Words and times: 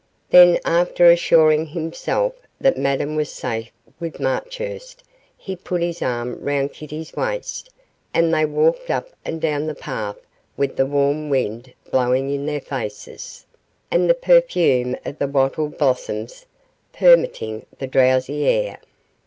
Then, 0.31 0.57
after 0.65 1.11
assuring 1.11 1.67
himself 1.67 2.33
that 2.59 2.75
Madame 2.75 3.15
was 3.15 3.29
safe 3.31 3.69
with 3.99 4.19
Marchurst, 4.19 5.03
he 5.37 5.55
put 5.55 5.83
his 5.83 6.01
arm 6.01 6.41
round 6.43 6.73
Kitty's 6.73 7.13
waist, 7.15 7.69
and 8.11 8.33
they 8.33 8.43
walked 8.47 8.89
up 8.89 9.09
and 9.23 9.39
down 9.39 9.67
the 9.67 9.75
path 9.75 10.17
with 10.57 10.75
the 10.75 10.87
warm 10.87 11.29
wind 11.29 11.71
blowing 11.91 12.31
in 12.31 12.47
their 12.47 12.61
faces, 12.61 13.45
and 13.91 14.09
the 14.09 14.15
perfume 14.15 14.95
of 15.05 15.19
the 15.19 15.27
wattle 15.27 15.69
blossoms 15.69 16.47
permeating 16.91 17.67
the 17.77 17.85
drowsy 17.85 18.47
air. 18.47 18.79